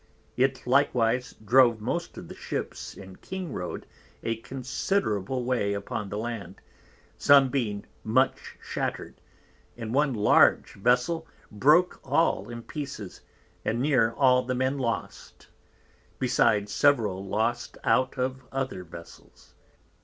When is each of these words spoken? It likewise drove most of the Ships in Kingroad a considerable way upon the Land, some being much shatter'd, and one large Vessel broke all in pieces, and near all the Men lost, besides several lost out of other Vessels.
It 0.35 0.65
likewise 0.65 1.33
drove 1.45 1.79
most 1.79 2.17
of 2.17 2.27
the 2.27 2.33
Ships 2.35 2.97
in 2.97 3.17
Kingroad 3.17 3.83
a 4.23 4.37
considerable 4.37 5.43
way 5.45 5.75
upon 5.75 6.09
the 6.09 6.17
Land, 6.17 6.59
some 7.19 7.49
being 7.49 7.85
much 8.03 8.57
shatter'd, 8.59 9.21
and 9.77 9.93
one 9.93 10.15
large 10.15 10.73
Vessel 10.73 11.27
broke 11.51 11.99
all 12.03 12.49
in 12.49 12.63
pieces, 12.63 13.21
and 13.63 13.79
near 13.79 14.11
all 14.13 14.41
the 14.41 14.55
Men 14.55 14.79
lost, 14.79 15.49
besides 16.17 16.73
several 16.73 17.23
lost 17.23 17.77
out 17.83 18.17
of 18.17 18.43
other 18.51 18.83
Vessels. 18.83 19.53